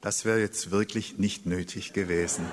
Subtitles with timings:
[0.00, 2.46] Das wäre jetzt wirklich nicht nötig gewesen.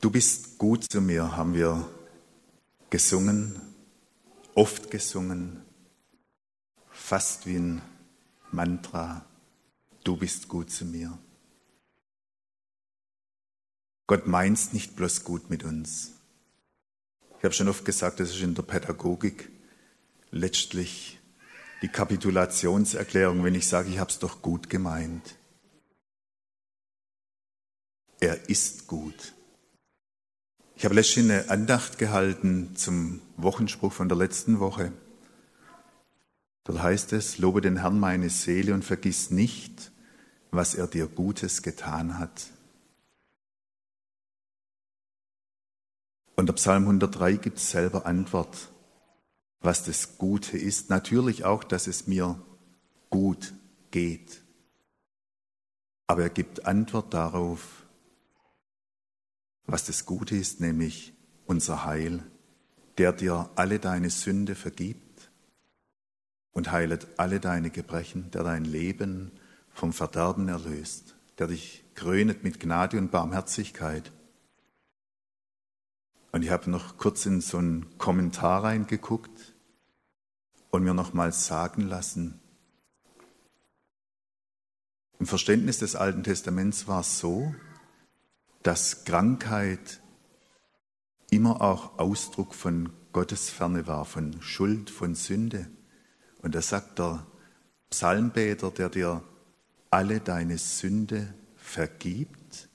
[0.00, 1.88] Du bist gut zu mir, haben wir
[2.90, 3.60] gesungen,
[4.54, 5.62] oft gesungen,
[6.90, 7.82] fast wie ein
[8.50, 9.24] Mantra.
[10.04, 11.16] Du bist gut zu mir.
[14.06, 16.12] Gott meint nicht bloß gut mit uns.
[17.38, 19.48] Ich habe schon oft gesagt, das ist in der Pädagogik
[20.30, 21.19] letztlich
[21.82, 25.36] die Kapitulationserklärung, wenn ich sage, ich habe es doch gut gemeint.
[28.20, 29.32] Er ist gut.
[30.76, 34.92] Ich habe letztens eine Andacht gehalten zum Wochenspruch von der letzten Woche.
[36.64, 39.90] Dort heißt es, lobe den Herrn meine Seele und vergiss nicht,
[40.50, 42.46] was er dir Gutes getan hat.
[46.36, 48.70] Und der Psalm 103 gibt selber Antwort
[49.60, 50.90] was das Gute ist.
[50.90, 52.40] Natürlich auch, dass es mir
[53.10, 53.52] gut
[53.90, 54.42] geht.
[56.06, 57.86] Aber er gibt Antwort darauf,
[59.66, 61.12] was das Gute ist, nämlich
[61.46, 62.22] unser Heil,
[62.98, 65.30] der dir alle deine Sünde vergibt
[66.52, 69.30] und heilet alle deine Gebrechen, der dein Leben
[69.70, 74.12] vom Verderben erlöst, der dich krönet mit Gnade und Barmherzigkeit.
[76.32, 79.49] Und ich habe noch kurz in so einen Kommentar reingeguckt
[80.70, 82.40] und mir nochmals sagen lassen,
[85.20, 87.54] im Verständnis des Alten Testaments war es so,
[88.62, 90.00] dass Krankheit
[91.30, 95.70] immer auch Ausdruck von Gottesferne war, von Schuld, von Sünde.
[96.40, 97.26] Und da sagt der
[97.90, 99.22] Psalmbeter, der dir
[99.90, 102.70] alle deine Sünde vergibt.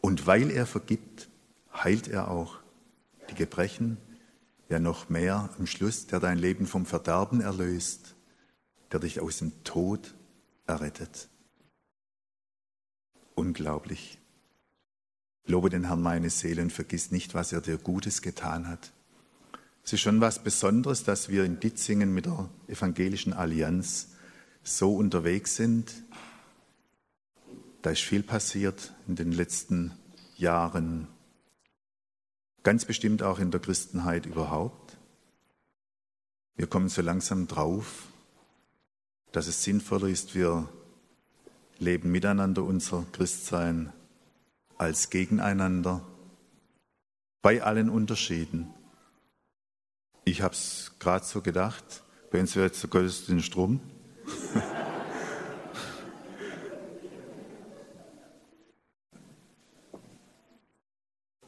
[0.00, 1.28] Und weil er vergibt,
[1.72, 2.56] heilt er auch
[3.30, 3.98] die Gebrechen,
[4.72, 8.16] ja noch mehr am Schluss, der dein Leben vom Verderben erlöst,
[8.90, 10.14] der dich aus dem Tod
[10.66, 11.28] errettet.
[13.34, 14.18] Unglaublich.
[15.44, 18.92] Lobe den Herrn meine Seele und vergiss nicht, was er dir Gutes getan hat.
[19.84, 24.10] Es ist schon was Besonderes, dass wir in Ditzingen mit der Evangelischen Allianz
[24.62, 25.92] so unterwegs sind.
[27.82, 29.92] Da ist viel passiert in den letzten
[30.36, 31.08] Jahren.
[32.62, 34.96] Ganz bestimmt auch in der Christenheit überhaupt.
[36.54, 38.06] Wir kommen so langsam drauf,
[39.32, 40.68] dass es sinnvoller ist, wir
[41.78, 43.92] leben miteinander unser Christsein
[44.78, 46.06] als gegeneinander,
[47.40, 48.72] bei allen Unterschieden.
[50.24, 53.80] Ich habe es gerade so gedacht, bei uns wäre jetzt der Gottesdienst rum.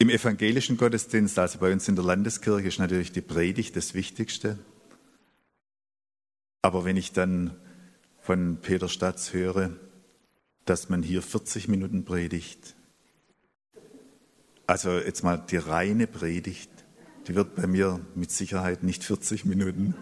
[0.04, 4.58] Im evangelischen Gottesdienst, also bei uns in der Landeskirche, ist natürlich die Predigt das Wichtigste.
[6.60, 7.56] Aber wenn ich dann
[8.20, 9.70] von Peter Statz höre,
[10.66, 12.76] dass man hier 40 Minuten predigt,
[14.66, 16.70] also jetzt mal die reine Predigt,
[17.26, 19.94] die wird bei mir mit Sicherheit nicht 40 Minuten.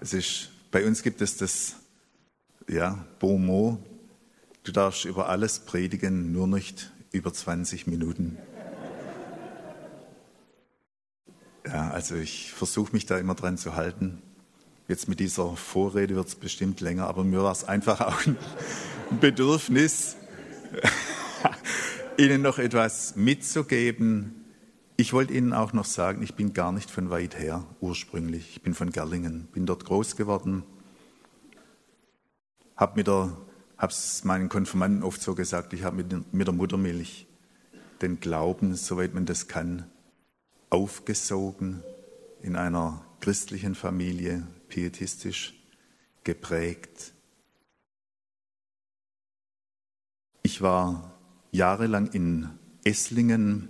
[0.00, 1.76] Es ist, bei uns gibt es das,
[2.66, 3.44] ja, Bon
[4.68, 8.36] Du darfst über alles predigen, nur nicht über 20 Minuten.
[11.66, 14.20] Ja, also ich versuche mich da immer dran zu halten.
[14.86, 18.36] Jetzt mit dieser Vorrede wird es bestimmt länger, aber mir war es einfach auch ein
[19.22, 20.16] Bedürfnis,
[22.18, 24.44] Ihnen noch etwas mitzugeben.
[24.98, 28.56] Ich wollte Ihnen auch noch sagen, ich bin gar nicht von weit her ursprünglich.
[28.56, 30.62] Ich bin von Gerlingen, bin dort groß geworden,
[32.76, 33.34] habe mit der
[33.78, 37.26] habe es meinen Konfirmanden oft so gesagt, ich habe mit, mit der Muttermilch
[38.02, 39.90] den Glauben, soweit man das kann,
[40.68, 41.82] aufgesogen
[42.42, 45.54] in einer christlichen Familie, pietistisch
[46.24, 47.12] geprägt.
[50.42, 51.18] Ich war
[51.52, 52.50] jahrelang in
[52.84, 53.68] Esslingen,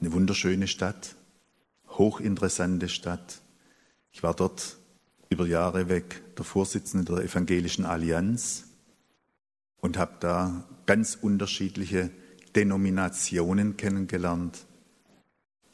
[0.00, 1.16] eine wunderschöne Stadt,
[1.88, 3.40] hochinteressante Stadt.
[4.12, 4.78] Ich war dort
[5.28, 8.64] über Jahre weg der Vorsitzende der Evangelischen Allianz
[9.80, 12.10] und habe da ganz unterschiedliche
[12.56, 14.66] Denominationen kennengelernt.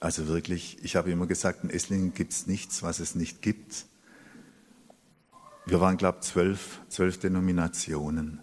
[0.00, 3.86] Also wirklich, ich habe immer gesagt, in Esslingen gibt es nichts, was es nicht gibt.
[5.66, 8.40] Wir waren, glaube ich, zwölf, zwölf Denominationen.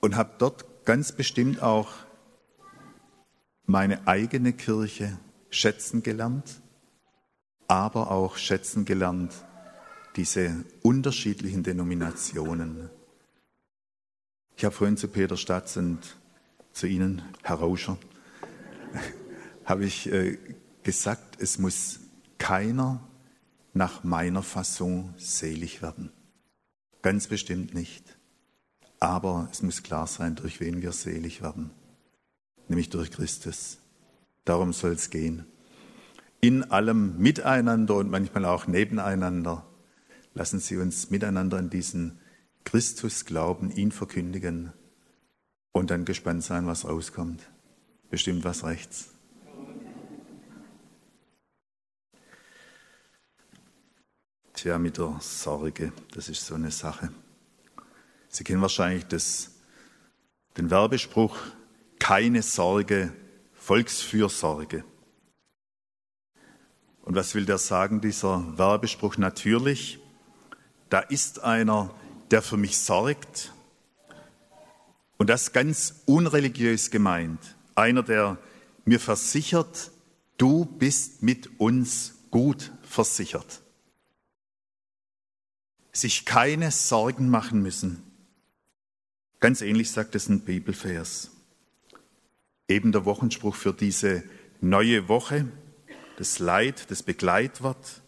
[0.00, 1.92] Und habe dort ganz bestimmt auch
[3.66, 5.18] meine eigene Kirche
[5.50, 6.62] schätzen gelernt
[7.68, 9.44] aber auch schätzen gelernt,
[10.16, 12.90] diese unterschiedlichen Denominationen.
[14.56, 16.00] Ich habe vorhin zu Peter Statz und
[16.72, 17.98] zu Ihnen, Herr Rauscher,
[19.64, 20.38] habe ich äh,
[20.82, 22.00] gesagt, es muss
[22.38, 23.00] keiner
[23.74, 26.10] nach meiner Fasson selig werden.
[27.02, 28.18] Ganz bestimmt nicht.
[29.00, 31.70] Aber es muss klar sein, durch wen wir selig werden.
[32.66, 33.78] Nämlich durch Christus.
[34.44, 35.44] Darum soll es gehen.
[36.40, 39.67] In allem miteinander und manchmal auch nebeneinander.
[40.38, 42.20] Lassen Sie uns miteinander an diesen
[42.62, 44.72] Christus glauben, ihn verkündigen
[45.72, 47.42] und dann gespannt sein, was rauskommt.
[48.08, 49.08] Bestimmt was rechts.
[54.52, 57.10] Tja, mit der Sorge, das ist so eine Sache.
[58.28, 59.56] Sie kennen wahrscheinlich das,
[60.56, 61.36] den Werbespruch,
[61.98, 63.12] keine Sorge,
[63.54, 64.84] Volksfürsorge.
[67.02, 69.16] Und was will der sagen, dieser Werbespruch?
[69.16, 69.98] Natürlich,
[70.90, 71.94] da ist einer,
[72.30, 73.52] der für mich sorgt.
[75.16, 77.40] Und das ganz unreligiös gemeint.
[77.74, 78.38] Einer, der
[78.84, 79.90] mir versichert,
[80.36, 83.60] du bist mit uns gut versichert
[86.00, 88.02] sich keine Sorgen machen müssen.
[89.40, 91.30] Ganz ähnlich sagt es ein Bibelvers.
[92.68, 94.22] Eben der Wochenspruch für diese
[94.60, 95.46] neue Woche,
[96.16, 98.02] das Leid, das Begleitwort.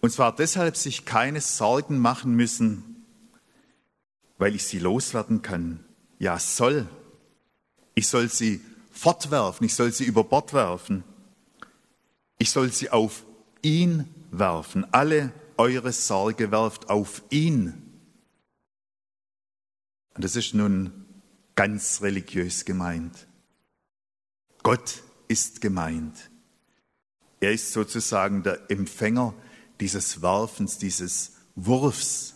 [0.00, 3.04] Und zwar deshalb sich keine Sorgen machen müssen,
[4.38, 5.84] weil ich sie loswerden kann.
[6.18, 6.88] Ja, soll.
[7.94, 8.60] Ich soll sie
[8.90, 11.04] fortwerfen, ich soll sie über Bord werfen.
[12.38, 13.24] Ich soll sie auf
[13.62, 17.82] ihn werfen, alle eure Sorge werft auf ihn.
[20.14, 21.06] Und das ist nun
[21.54, 23.26] ganz religiös gemeint.
[24.62, 26.30] Gott ist gemeint.
[27.40, 29.34] Er ist sozusagen der Empfänger
[29.80, 32.34] dieses Werfens, dieses Wurfs.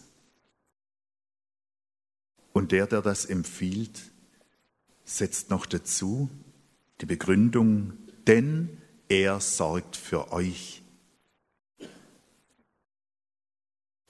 [2.52, 4.00] Und der, der das empfiehlt,
[5.04, 6.31] setzt noch dazu
[7.00, 7.92] die Begründung,
[8.26, 8.78] denn
[9.08, 10.82] er sorgt für euch.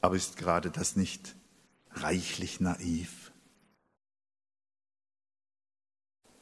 [0.00, 1.34] Aber ist gerade das nicht
[1.92, 3.32] reichlich naiv?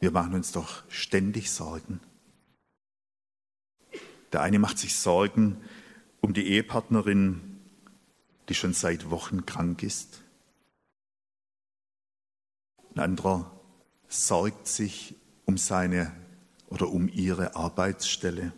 [0.01, 2.01] Wir machen uns doch ständig Sorgen.
[4.33, 5.61] Der eine macht sich Sorgen
[6.21, 7.61] um die Ehepartnerin,
[8.49, 10.23] die schon seit Wochen krank ist.
[12.95, 13.51] Ein anderer
[14.09, 16.13] sorgt sich um seine
[16.69, 18.53] oder um ihre Arbeitsstelle.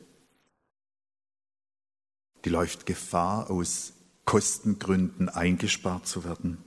[2.44, 3.92] Die läuft Gefahr, aus
[4.24, 6.62] Kostengründen eingespart zu werden.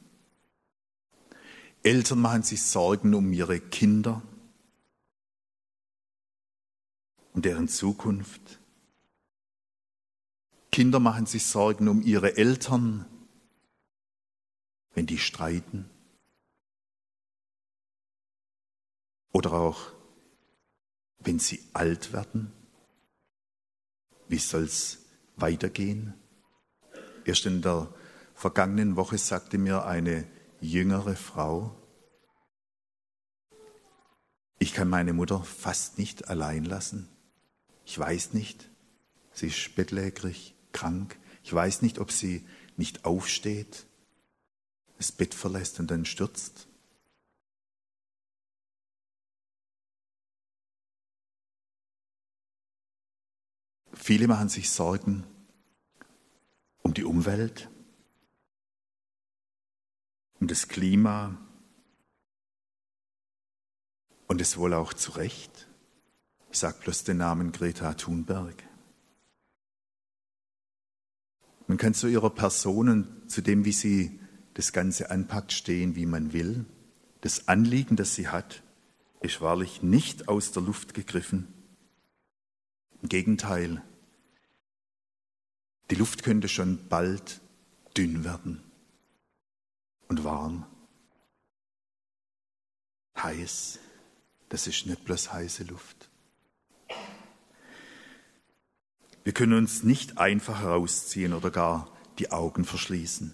[1.82, 4.22] Eltern machen sich Sorgen um ihre Kinder
[7.34, 8.60] und deren Zukunft.
[10.74, 13.06] Kinder machen sich Sorgen um ihre Eltern,
[14.96, 15.88] wenn die streiten.
[19.32, 19.92] Oder auch,
[21.20, 22.52] wenn sie alt werden.
[24.28, 25.06] Wie soll es
[25.36, 26.16] weitergehen?
[27.24, 27.94] Erst in der
[28.34, 30.28] vergangenen Woche sagte mir eine
[30.60, 31.80] jüngere Frau,
[34.58, 37.10] ich kann meine Mutter fast nicht allein lassen.
[37.86, 38.72] Ich weiß nicht,
[39.34, 41.18] sie ist bettlägerig, krank.
[41.44, 43.86] Ich weiß nicht, ob sie nicht aufsteht,
[44.98, 46.68] das Bett verlässt und dann stürzt.
[53.94, 55.24] Viele machen sich Sorgen
[56.82, 57.70] um die Umwelt,
[60.40, 61.38] um das Klima
[64.28, 65.68] und es wohl auch zu Recht.
[66.52, 68.64] Ich sage bloß den Namen Greta Thunberg.
[71.74, 74.20] Man kann zu ihrer Person und zu dem, wie sie
[74.54, 76.68] das Ganze anpackt, stehen, wie man will.
[77.22, 78.62] Das Anliegen, das sie hat,
[79.22, 81.52] ist wahrlich nicht aus der Luft gegriffen.
[83.02, 83.82] Im Gegenteil,
[85.90, 87.42] die Luft könnte schon bald
[87.98, 88.62] dünn werden
[90.10, 90.68] und warm.
[93.18, 93.80] Heiß,
[94.50, 96.12] das ist nicht bloß heiße Luft.
[99.24, 101.90] Wir können uns nicht einfach herausziehen oder gar
[102.20, 103.34] die Augen verschließen.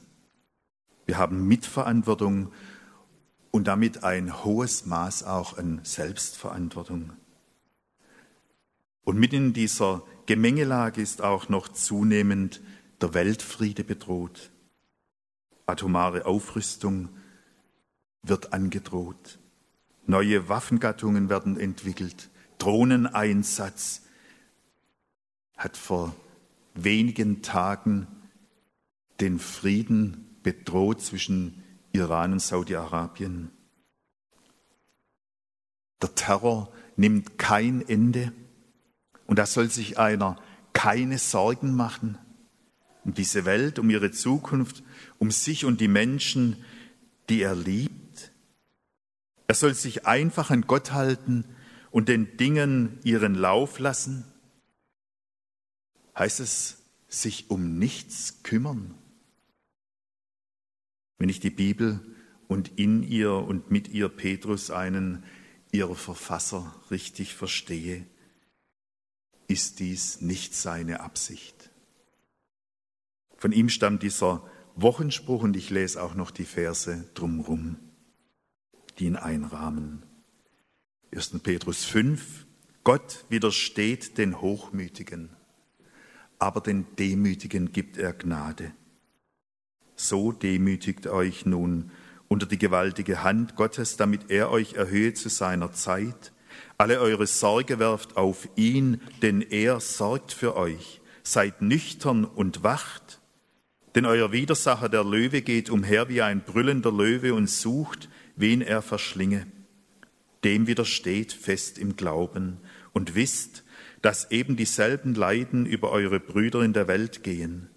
[1.05, 2.51] Wir haben Mitverantwortung
[3.51, 7.13] und damit ein hohes Maß auch an Selbstverantwortung.
[9.03, 12.61] Und mitten in dieser Gemengelage ist auch noch zunehmend
[13.01, 14.51] der Weltfriede bedroht.
[15.65, 17.09] Atomare Aufrüstung
[18.21, 19.39] wird angedroht.
[20.05, 22.29] Neue Waffengattungen werden entwickelt.
[22.59, 24.03] Drohneneinsatz
[25.59, 26.15] hat vor
[26.73, 28.07] wenigen Tagen
[29.19, 33.51] den Frieden bedroht zwischen Iran und Saudi-Arabien.
[36.01, 38.31] Der Terror nimmt kein Ende.
[39.27, 40.41] Und da soll sich einer
[40.73, 42.17] keine Sorgen machen
[43.09, 44.83] um diese Welt, um ihre Zukunft,
[45.17, 46.57] um sich und die Menschen,
[47.29, 48.31] die er liebt.
[49.47, 51.45] Er soll sich einfach an Gott halten
[51.91, 54.25] und den Dingen ihren Lauf lassen.
[56.19, 58.93] Heißt es, sich um nichts kümmern?
[61.17, 62.01] Wenn ich die Bibel
[62.49, 65.23] und in ihr und mit ihr Petrus einen
[65.71, 68.05] ihrer Verfasser richtig verstehe,
[69.47, 71.69] ist dies nicht seine Absicht.
[73.37, 74.45] Von ihm stammt dieser
[74.75, 77.77] Wochenspruch und ich lese auch noch die Verse drumrum,
[78.97, 80.03] die ihn einrahmen.
[81.13, 81.39] 1.
[81.39, 82.45] Petrus 5,
[82.83, 85.29] Gott widersteht den Hochmütigen,
[86.39, 88.71] aber den Demütigen gibt er Gnade.
[89.95, 91.91] So demütigt euch nun
[92.29, 96.31] unter die gewaltige Hand Gottes, damit er euch erhöhe zu seiner Zeit.
[96.77, 101.01] Alle eure Sorge werft auf ihn, denn er sorgt für euch.
[101.23, 103.19] Seid nüchtern und wacht,
[103.95, 108.81] denn euer Widersacher der Löwe geht umher wie ein brüllender Löwe und sucht, wen er
[108.81, 109.47] verschlinge.
[110.43, 112.57] Dem widersteht fest im Glauben
[112.93, 113.63] und wisst,
[114.01, 117.69] dass eben dieselben Leiden über eure Brüder in der Welt gehen.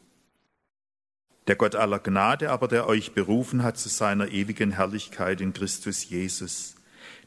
[1.49, 6.09] Der Gott aller Gnade aber, der euch berufen hat zu seiner ewigen Herrlichkeit in Christus
[6.09, 6.77] Jesus,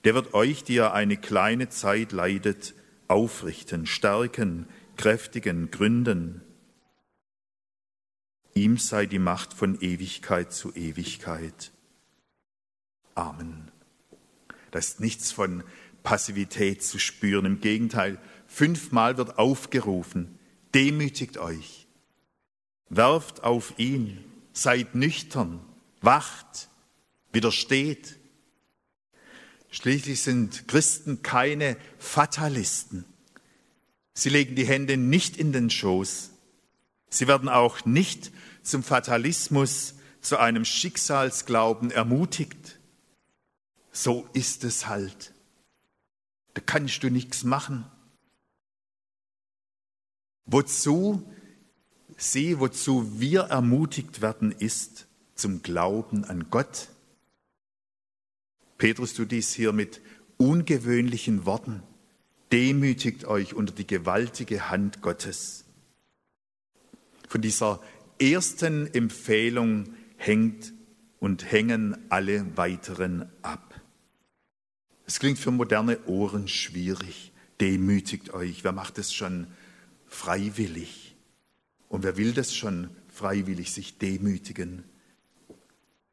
[0.05, 2.73] der wird euch, die ihr eine kleine Zeit leidet,
[3.07, 6.41] aufrichten, stärken, kräftigen, gründen.
[8.53, 11.71] Ihm sei die Macht von Ewigkeit zu Ewigkeit.
[13.15, 13.69] Amen.
[14.71, 15.63] Da ist nichts von
[16.03, 17.45] Passivität zu spüren.
[17.45, 18.17] Im Gegenteil,
[18.55, 20.39] fünfmal wird aufgerufen,
[20.73, 21.85] demütigt euch
[22.89, 25.59] Werft auf ihn, seid nüchtern,
[26.01, 26.69] wacht,
[27.31, 28.17] widersteht.
[29.71, 33.05] Schließlich sind Christen keine Fatalisten.
[34.13, 36.29] Sie legen die Hände nicht in den Schoß.
[37.09, 38.31] Sie werden auch nicht
[38.63, 42.79] zum Fatalismus, zu einem Schicksalsglauben ermutigt.
[43.91, 45.33] So ist es halt.
[46.53, 47.85] Da kannst du nichts machen.
[50.45, 51.23] Wozu
[52.17, 56.89] Sie, wozu wir ermutigt werden, ist zum Glauben an Gott.
[58.77, 60.01] Petrus tut dies hier mit
[60.37, 61.83] ungewöhnlichen Worten.
[62.51, 65.65] Demütigt euch unter die gewaltige Hand Gottes.
[67.27, 67.81] Von dieser
[68.19, 70.73] ersten Empfehlung hängt
[71.19, 73.81] und hängen alle weiteren ab.
[75.05, 77.33] Es klingt für moderne Ohren schwierig.
[77.59, 78.63] Demütigt euch.
[78.63, 79.47] Wer macht es schon
[80.15, 81.15] freiwillig?
[81.89, 84.83] Und wer will das schon freiwillig sich demütigen?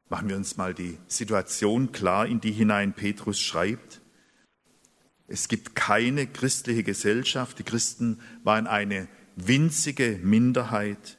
[0.08, 4.02] Machen wir uns mal die Situation klar, in die hinein Petrus schreibt.
[5.28, 7.58] Es gibt keine christliche Gesellschaft.
[7.58, 11.16] Die Christen waren eine winzige Minderheit.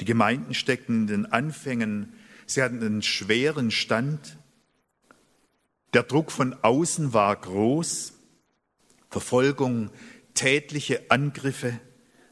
[0.00, 2.12] Die Gemeinden steckten in den Anfängen.
[2.46, 4.38] Sie hatten einen schweren Stand.
[5.92, 8.12] Der Druck von außen war groß.
[9.10, 9.90] Verfolgung,
[10.34, 11.80] tätliche Angriffe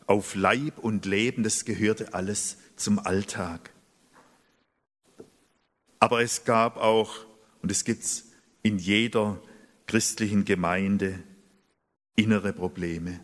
[0.06, 3.70] auf Leib und Leben, das gehörte alles zum Alltag.
[5.98, 7.26] Aber es gab auch,
[7.62, 8.30] und es gibt es
[8.62, 9.40] in jeder
[9.86, 11.22] christlichen Gemeinde,
[12.16, 13.20] innere Probleme.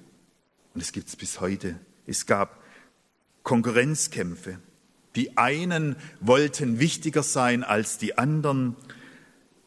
[0.74, 1.78] Und es gibt es bis heute.
[2.06, 2.62] Es gab
[3.42, 4.58] Konkurrenzkämpfe.
[5.16, 8.76] Die einen wollten wichtiger sein als die anderen.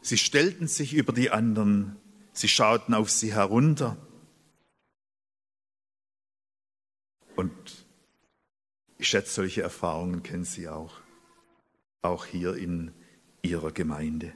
[0.02, 1.98] Sie stellten sich über die anderen.
[2.34, 3.98] Sie schauten auf sie herunter.
[7.36, 7.86] Und
[8.98, 11.02] ich schätze, solche Erfahrungen kennen Sie auch,
[12.02, 12.92] auch hier in
[13.42, 14.34] Ihrer Gemeinde,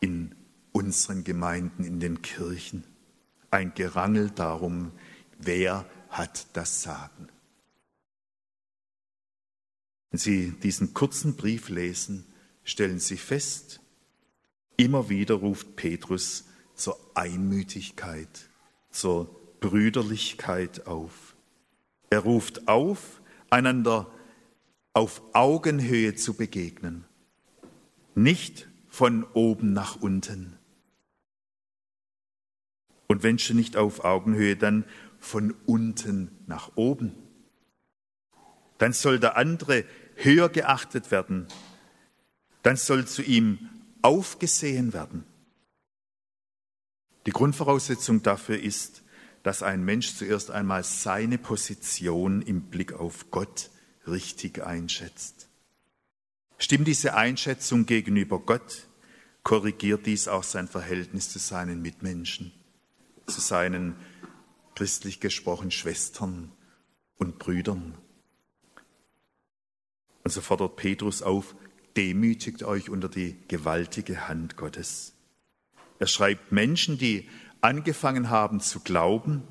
[0.00, 0.34] in
[0.72, 2.84] unseren Gemeinden, in den Kirchen.
[3.50, 4.92] Ein Gerangel darum,
[5.38, 7.28] wer hat das Sagen.
[10.10, 12.26] Wenn Sie diesen kurzen Brief lesen,
[12.64, 13.80] stellen Sie fest,
[14.76, 18.50] immer wieder ruft Petrus zur Einmütigkeit,
[18.90, 21.36] zur Brüderlichkeit auf.
[22.10, 24.10] Er ruft auf, einander
[24.92, 27.04] auf Augenhöhe zu begegnen,
[28.14, 30.56] nicht von oben nach unten.
[33.06, 34.84] Und wenn schon nicht auf Augenhöhe, dann
[35.18, 37.12] von unten nach oben.
[38.78, 39.84] Dann soll der andere
[40.16, 41.46] höher geachtet werden.
[42.62, 43.70] Dann soll zu ihm
[44.02, 45.24] aufgesehen werden.
[47.26, 49.02] Die Grundvoraussetzung dafür ist,
[49.46, 53.70] dass ein Mensch zuerst einmal seine Position im Blick auf Gott
[54.04, 55.48] richtig einschätzt.
[56.58, 58.88] Stimmt diese Einschätzung gegenüber Gott,
[59.44, 62.50] korrigiert dies auch sein Verhältnis zu seinen Mitmenschen,
[63.28, 63.94] zu seinen
[64.74, 66.50] christlich gesprochen Schwestern
[67.16, 67.96] und Brüdern.
[70.24, 71.54] Und so fordert Petrus auf,
[71.96, 75.12] demütigt euch unter die gewaltige Hand Gottes.
[76.00, 77.28] Er schreibt Menschen, die
[77.60, 79.42] angefangen haben zu glauben,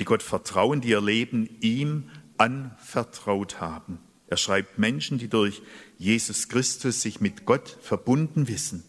[0.00, 3.98] die Gott vertrauen, die ihr Leben ihm anvertraut haben.
[4.26, 5.62] Er schreibt Menschen, die durch
[5.98, 8.82] Jesus Christus sich mit Gott verbunden wissen.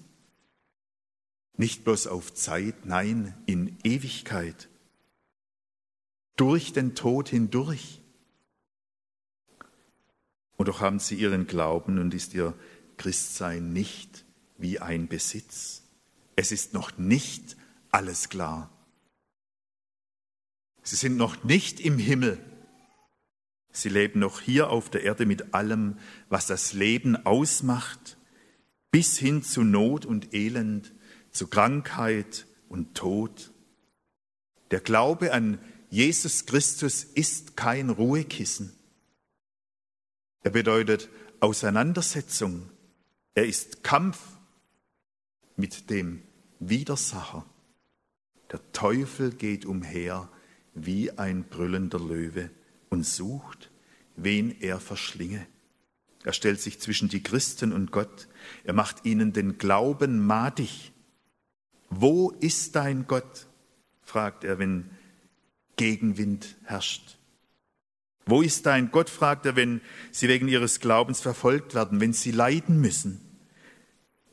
[1.55, 4.69] Nicht bloß auf Zeit, nein, in Ewigkeit.
[6.35, 8.01] Durch den Tod hindurch.
[10.55, 12.53] Und doch haben sie ihren Glauben und ist ihr
[12.97, 14.25] Christsein nicht
[14.57, 15.83] wie ein Besitz.
[16.35, 17.57] Es ist noch nicht
[17.93, 18.69] alles klar.
[20.81, 22.43] Sie sind noch nicht im Himmel.
[23.71, 25.97] Sie leben noch hier auf der Erde mit allem,
[26.27, 28.17] was das Leben ausmacht,
[28.91, 30.93] bis hin zu Not und Elend,
[31.31, 33.51] zu Krankheit und Tod.
[34.71, 35.59] Der Glaube an
[35.89, 38.73] Jesus Christus ist kein Ruhekissen.
[40.41, 41.09] Er bedeutet
[41.39, 42.69] Auseinandersetzung.
[43.35, 44.19] Er ist Kampf
[45.55, 46.23] mit dem
[46.59, 47.45] Widersacher.
[48.53, 50.29] Der Teufel geht umher
[50.75, 52.51] wie ein brüllender Löwe
[52.89, 53.71] und sucht,
[54.15, 55.47] wen er verschlinge.
[56.23, 58.27] Er stellt sich zwischen die Christen und Gott.
[58.63, 60.91] Er macht ihnen den Glauben madig.
[61.89, 63.47] Wo ist dein Gott?
[64.03, 64.91] fragt er, wenn
[65.75, 67.17] Gegenwind herrscht.
[68.27, 69.09] Wo ist dein Gott?
[69.09, 69.81] fragt er, wenn
[70.11, 73.19] sie wegen ihres Glaubens verfolgt werden, wenn sie leiden müssen,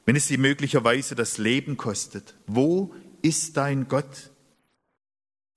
[0.04, 2.34] wenn es sie möglicherweise das Leben kostet.
[2.46, 4.30] Wo ist dein Gott?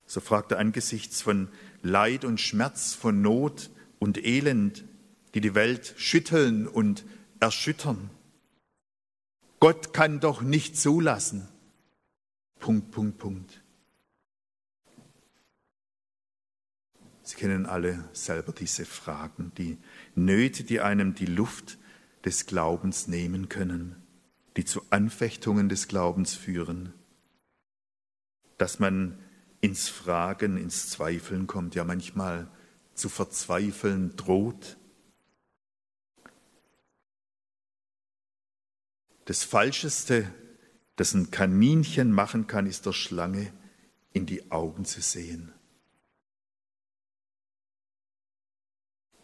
[0.06, 1.48] So fragt er angesichts von
[1.82, 4.84] Leid und Schmerz, von Not und Elend,
[5.34, 7.04] die die Welt schütteln und
[7.40, 8.10] erschüttern.
[9.60, 11.48] Gott kann doch nicht zulassen.
[12.58, 13.62] Punkt, Punkt, Punkt.
[17.22, 19.78] Sie kennen alle selber diese Fragen, die
[20.14, 21.78] Nöte, die einem die Luft
[22.24, 23.96] des Glaubens nehmen können,
[24.58, 26.92] die zu Anfechtungen des Glaubens führen,
[28.58, 29.18] dass man
[29.60, 32.48] ins Fragen, ins Zweifeln kommt, ja manchmal
[32.94, 34.76] zu verzweifeln droht.
[39.24, 40.30] Das Falscheste,
[40.96, 43.52] das ein Kaninchen machen kann, ist der Schlange
[44.12, 45.52] in die Augen zu sehen.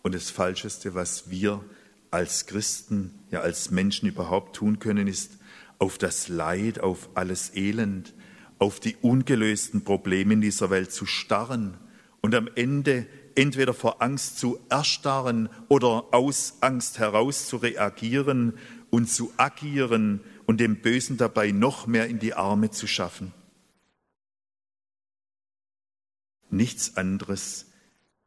[0.03, 1.63] Und das Falscheste, was wir
[2.11, 5.39] als Christen, ja als Menschen überhaupt tun können, ist
[5.79, 8.15] auf das Leid, auf alles Elend,
[8.61, 11.79] auf die ungelösten Probleme in dieser Welt zu starren
[12.21, 18.59] und am Ende entweder vor Angst zu erstarren oder aus Angst heraus zu reagieren
[18.91, 23.33] und zu agieren und dem Bösen dabei noch mehr in die Arme zu schaffen.
[26.51, 27.67] Nichts anderes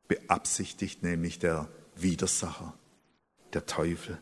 [0.08, 2.74] beabsichtigt nämlich der Widersacher,
[3.54, 4.20] der Teufel.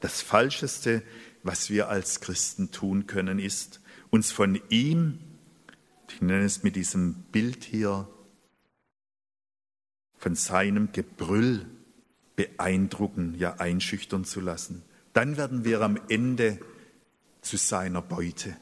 [0.00, 1.02] Das Falscheste,
[1.42, 5.18] was wir als Christen tun können, ist, uns von ihm,
[6.08, 8.08] ich nenne es mit diesem Bild hier,
[10.16, 11.66] von seinem Gebrüll
[12.36, 14.82] beeindrucken, ja einschüchtern zu lassen.
[15.12, 16.58] Dann werden wir am Ende
[17.40, 18.56] zu seiner Beute.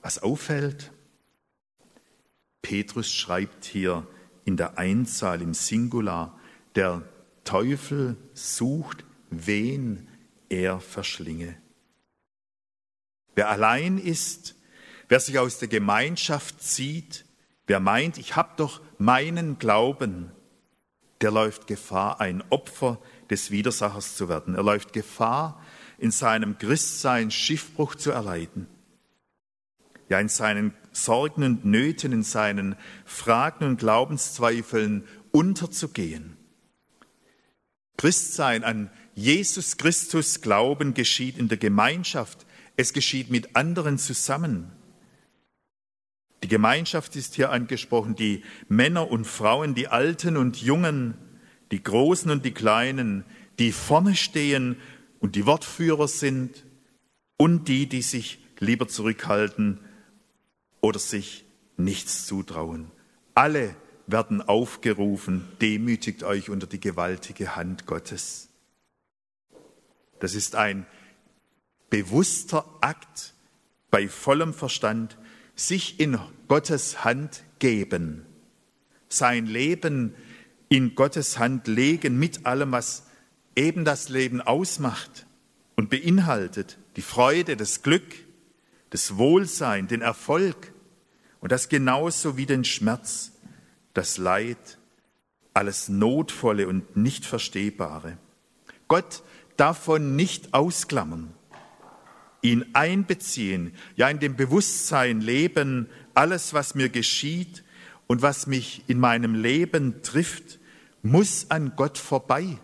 [0.00, 0.92] Was auffällt,
[2.62, 4.06] Petrus schreibt hier
[4.44, 6.38] in der Einzahl im Singular,
[6.74, 7.02] der
[7.44, 10.08] Teufel sucht, wen
[10.48, 11.56] er verschlinge.
[13.34, 14.56] Wer allein ist,
[15.08, 17.24] wer sich aus der Gemeinschaft zieht,
[17.66, 20.32] wer meint, ich habe doch meinen Glauben,
[21.20, 24.54] der läuft Gefahr, ein Opfer des Widersachers zu werden.
[24.54, 25.62] Er läuft Gefahr,
[25.98, 28.68] in seinem Christsein Schiffbruch zu erleiden
[30.08, 36.36] ja in seinen Sorgen und Nöten, in seinen Fragen und Glaubenszweifeln unterzugehen.
[37.96, 44.70] Christsein an Jesus Christus Glauben geschieht in der Gemeinschaft, es geschieht mit anderen zusammen.
[46.44, 51.14] Die Gemeinschaft ist hier angesprochen, die Männer und Frauen, die Alten und Jungen,
[51.72, 53.24] die Großen und die Kleinen,
[53.58, 54.76] die vorne stehen
[55.18, 56.64] und die Wortführer sind
[57.36, 59.80] und die, die sich lieber zurückhalten
[60.80, 61.44] oder sich
[61.76, 62.92] nichts zutrauen.
[63.34, 63.74] Alle
[64.06, 68.47] werden aufgerufen, demütigt euch unter die gewaltige Hand Gottes.
[70.20, 70.86] Das ist ein
[71.90, 73.34] bewusster Akt
[73.90, 75.16] bei vollem Verstand,
[75.54, 78.24] sich in Gottes Hand geben,
[79.08, 80.14] sein Leben
[80.68, 83.06] in Gottes Hand legen mit allem, was
[83.56, 85.26] eben das Leben ausmacht
[85.76, 88.14] und beinhaltet, die Freude, das Glück,
[88.90, 90.72] das Wohlsein, den Erfolg
[91.40, 93.32] Und das genauso wie den Schmerz,
[93.94, 94.78] das Leid,
[95.54, 98.18] alles Notvolle und nicht Verstehbare.
[98.88, 99.22] Gott
[99.58, 101.34] davon nicht ausklammern,
[102.40, 107.64] ihn einbeziehen, ja in dem Bewusstsein leben, alles, was mir geschieht
[108.06, 110.58] und was mich in meinem Leben trifft,
[111.02, 112.58] muss an Gott vorbei.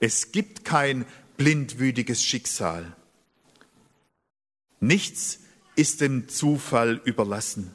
[0.00, 1.06] Es gibt kein
[1.36, 2.94] blindwütiges Schicksal.
[4.80, 5.40] Nichts
[5.74, 7.74] ist dem Zufall überlassen.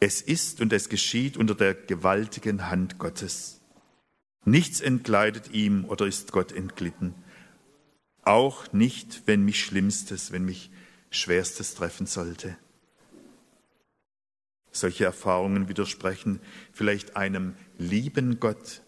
[0.00, 3.59] Es ist und es geschieht unter der gewaltigen Hand Gottes.
[4.44, 7.14] Nichts entgleitet ihm oder ist Gott entglitten.
[8.22, 10.70] Auch nicht, wenn mich Schlimmstes, wenn mich
[11.10, 12.56] Schwerstes treffen sollte.
[14.72, 16.40] Solche Erfahrungen widersprechen
[16.72, 18.82] vielleicht einem lieben Gott,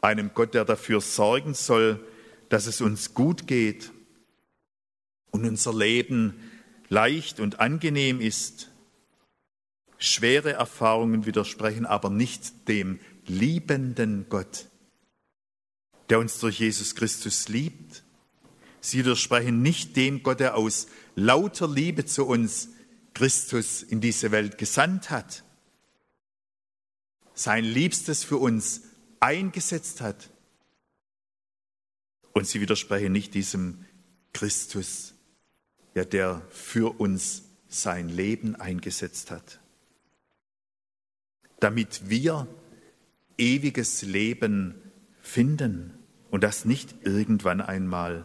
[0.00, 2.04] einem Gott, der dafür sorgen soll,
[2.48, 3.92] dass es uns gut geht
[5.30, 6.34] und unser Leben
[6.88, 8.70] leicht und angenehm ist.
[9.98, 14.66] Schwere Erfahrungen widersprechen aber nicht dem liebenden Gott,
[16.08, 18.04] der uns durch Jesus Christus liebt.
[18.80, 22.68] Sie widersprechen nicht dem Gott, der aus lauter Liebe zu uns
[23.14, 25.42] Christus in diese Welt gesandt hat,
[27.34, 28.82] sein Liebstes für uns
[29.20, 30.30] eingesetzt hat.
[32.32, 33.86] Und sie widersprechen nicht diesem
[34.32, 35.14] Christus,
[35.94, 39.60] ja, der für uns sein Leben eingesetzt hat,
[41.58, 42.46] damit wir
[43.38, 44.74] ewiges Leben
[45.20, 45.92] finden
[46.30, 48.24] und das nicht irgendwann einmal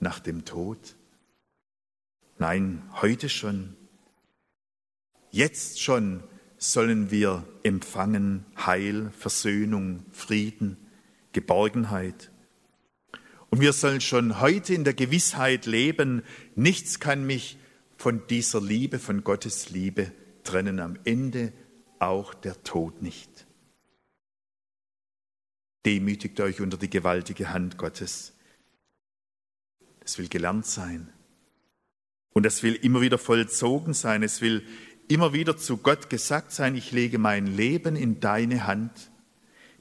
[0.00, 0.96] nach dem Tod.
[2.38, 3.76] Nein, heute schon.
[5.30, 6.22] Jetzt schon
[6.58, 10.76] sollen wir empfangen Heil, Versöhnung, Frieden,
[11.32, 12.30] Geborgenheit.
[13.50, 16.22] Und wir sollen schon heute in der Gewissheit leben,
[16.54, 17.58] nichts kann mich
[17.96, 20.12] von dieser Liebe, von Gottes Liebe
[20.42, 20.80] trennen.
[20.80, 21.52] Am Ende
[21.98, 23.43] auch der Tod nicht.
[25.84, 28.34] Demütigt euch unter die gewaltige Hand Gottes.
[30.00, 31.12] Es will gelernt sein.
[32.32, 34.22] Und es will immer wieder vollzogen sein.
[34.22, 34.66] Es will
[35.08, 39.10] immer wieder zu Gott gesagt sein, ich lege mein Leben in deine Hand.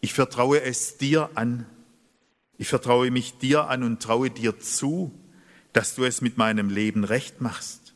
[0.02, 1.66] Ich vertraue es dir an.
[2.58, 5.18] Ich vertraue mich dir an und traue dir zu,
[5.72, 7.96] dass du es mit meinem Leben recht machst.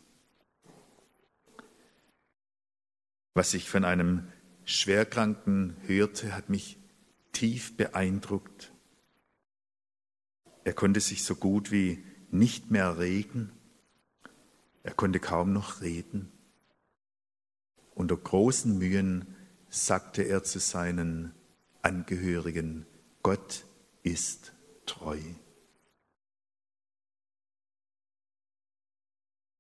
[3.34, 4.28] Was ich von einem
[4.66, 6.77] Schwerkranken hörte, hat mich
[7.38, 8.74] tief beeindruckt.
[10.64, 13.52] Er konnte sich so gut wie nicht mehr regen.
[14.82, 16.32] Er konnte kaum noch reden.
[17.94, 19.36] Unter großen Mühen
[19.70, 21.32] sagte er zu seinen
[21.84, 22.88] Angehörigen,
[23.22, 23.66] Gott
[24.02, 24.54] ist
[24.88, 25.20] treu.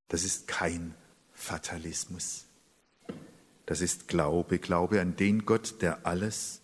[0.07, 0.95] Das ist kein
[1.31, 2.47] Fatalismus.
[3.67, 6.63] Das ist Glaube, Glaube an den Gott, der alles,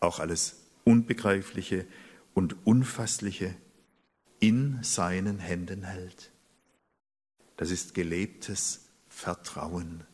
[0.00, 1.86] auch alles Unbegreifliche
[2.34, 3.54] und Unfassliche
[4.40, 6.32] in seinen Händen hält.
[7.56, 10.04] Das ist gelebtes Vertrauen.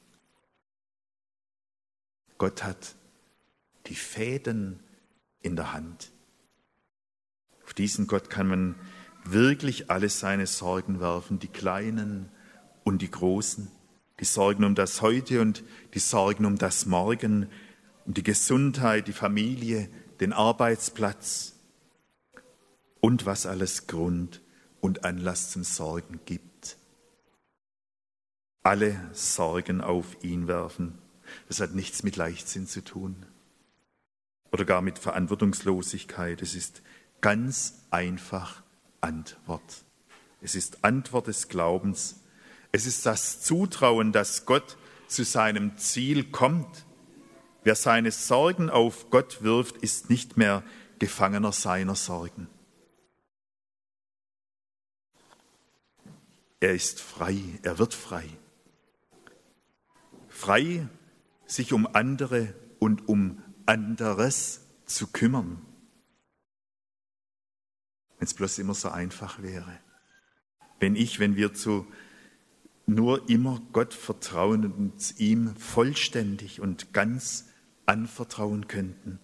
[2.38, 2.96] Gott hat
[3.86, 4.80] die Fäden
[5.42, 6.10] in der Hand.
[7.64, 8.74] Auf diesen Gott kann man
[9.24, 12.28] wirklich alle seine Sorgen werfen, die kleinen
[12.84, 13.70] und die großen,
[14.20, 17.48] die Sorgen um das Heute und die Sorgen um das Morgen,
[18.06, 19.90] um die Gesundheit, die Familie,
[20.20, 21.54] den Arbeitsplatz
[23.00, 24.40] und was alles Grund
[24.80, 26.78] und Anlass zum Sorgen gibt.
[28.62, 30.98] Alle Sorgen auf ihn werfen.
[31.48, 33.26] Das hat nichts mit Leichtsinn zu tun
[34.52, 36.40] oder gar mit Verantwortungslosigkeit.
[36.40, 36.82] Es ist
[37.20, 38.62] ganz einfach
[39.00, 39.84] Antwort.
[40.40, 42.20] Es ist Antwort des Glaubens.
[42.72, 44.76] Es ist das Zutrauen, dass Gott
[45.08, 46.85] zu seinem Ziel kommt.
[47.66, 50.62] Wer seine Sorgen auf Gott wirft, ist nicht mehr
[51.00, 52.46] Gefangener seiner Sorgen.
[56.60, 58.28] Er ist frei, er wird frei.
[60.28, 60.86] Frei,
[61.46, 65.60] sich um andere und um anderes zu kümmern.
[68.18, 69.80] Wenn es bloß immer so einfach wäre.
[70.78, 71.84] Wenn ich, wenn wir zu
[72.86, 77.46] nur immer Gott vertrauen und uns ihm vollständig und ganz
[77.86, 79.18] anvertrauen könnten.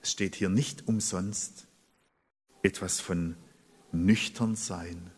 [0.00, 1.66] Es steht hier nicht umsonst
[2.62, 3.36] etwas von
[3.92, 5.10] nüchtern sein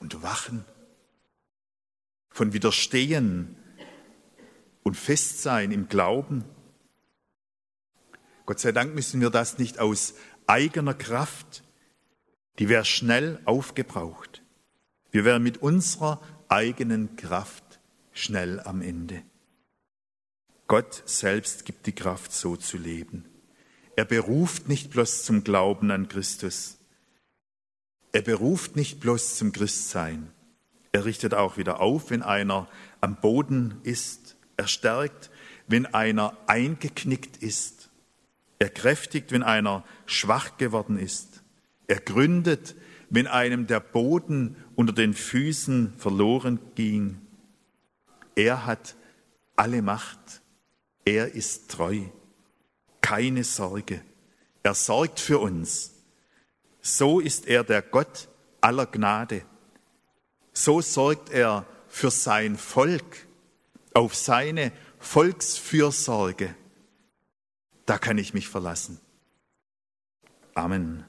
[0.00, 0.64] und wachen,
[2.30, 3.56] von Widerstehen
[4.82, 6.44] und Festsein im Glauben.
[8.46, 10.14] Gott sei Dank müssen wir das nicht aus
[10.46, 11.64] eigener Kraft,
[12.58, 14.42] die wäre schnell aufgebraucht.
[15.10, 17.67] Wir wären mit unserer eigenen Kraft
[18.18, 19.22] schnell am Ende.
[20.66, 23.24] Gott selbst gibt die Kraft, so zu leben.
[23.96, 26.78] Er beruft nicht bloß zum Glauben an Christus.
[28.12, 30.30] Er beruft nicht bloß zum Christsein.
[30.92, 32.68] Er richtet auch wieder auf, wenn einer
[33.00, 34.36] am Boden ist.
[34.56, 35.30] Er stärkt,
[35.66, 37.90] wenn einer eingeknickt ist.
[38.58, 41.42] Er kräftigt, wenn einer schwach geworden ist.
[41.86, 42.74] Er gründet,
[43.10, 47.20] wenn einem der Boden unter den Füßen verloren ging.
[48.38, 48.94] Er hat
[49.56, 50.42] alle Macht.
[51.04, 52.02] Er ist treu.
[53.00, 54.00] Keine Sorge.
[54.62, 55.90] Er sorgt für uns.
[56.80, 58.28] So ist er der Gott
[58.60, 59.42] aller Gnade.
[60.52, 63.26] So sorgt er für sein Volk,
[63.92, 64.70] auf seine
[65.00, 66.54] Volksfürsorge.
[67.86, 69.00] Da kann ich mich verlassen.
[70.54, 71.04] Amen.